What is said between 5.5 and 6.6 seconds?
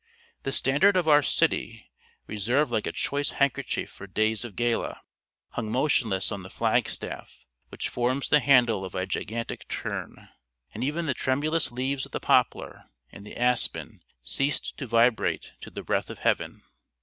motionless on the